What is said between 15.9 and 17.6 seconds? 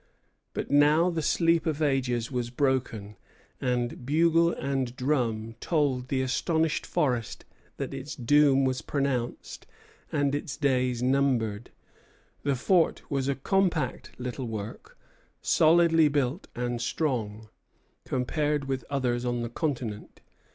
built and strong,